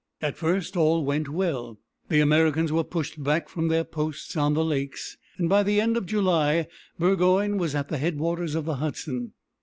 At 0.19 0.35
first 0.35 0.75
all 0.75 1.05
went 1.05 1.29
well. 1.29 1.77
The 2.09 2.21
Americans 2.21 2.71
were 2.71 2.83
pushed 2.83 3.21
back 3.23 3.47
from 3.47 3.67
their 3.67 3.83
posts 3.83 4.35
on 4.35 4.55
the 4.55 4.65
lakes, 4.65 5.15
and 5.37 5.47
by 5.47 5.61
the 5.61 5.79
end 5.79 5.95
of 5.95 6.07
July 6.07 6.67
Burgoyne 6.97 7.59
was 7.59 7.75
at 7.75 7.89
the 7.89 7.99
head 7.99 8.17
waters 8.17 8.55
of 8.55 8.65
the 8.65 8.77
Hudson. 8.77 9.33